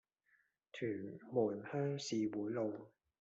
[0.73, 2.89] 屯門鄉事會路